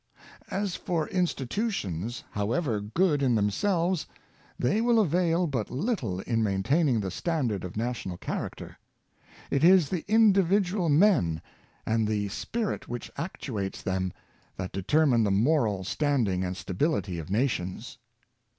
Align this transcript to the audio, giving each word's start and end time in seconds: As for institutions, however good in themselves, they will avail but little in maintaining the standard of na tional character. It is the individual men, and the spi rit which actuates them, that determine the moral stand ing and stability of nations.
As 0.49 0.75
for 0.75 1.07
institutions, 1.09 2.23
however 2.31 2.79
good 2.81 3.21
in 3.21 3.35
themselves, 3.35 4.07
they 4.57 4.81
will 4.81 4.99
avail 4.99 5.45
but 5.45 5.69
little 5.69 6.21
in 6.21 6.41
maintaining 6.41 6.99
the 6.99 7.11
standard 7.11 7.63
of 7.63 7.77
na 7.77 7.91
tional 7.93 8.19
character. 8.19 8.79
It 9.51 9.63
is 9.63 9.89
the 9.89 10.03
individual 10.11 10.89
men, 10.89 11.39
and 11.85 12.07
the 12.07 12.29
spi 12.29 12.61
rit 12.63 12.87
which 12.87 13.11
actuates 13.15 13.83
them, 13.83 14.11
that 14.57 14.71
determine 14.71 15.23
the 15.23 15.29
moral 15.29 15.83
stand 15.83 16.27
ing 16.27 16.43
and 16.43 16.57
stability 16.57 17.19
of 17.19 17.29
nations. 17.29 17.99